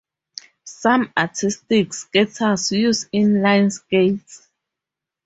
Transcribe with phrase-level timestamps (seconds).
[0.63, 4.49] Some artistic skaters use inline skates.